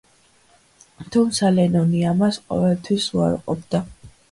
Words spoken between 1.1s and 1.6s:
თუმცა,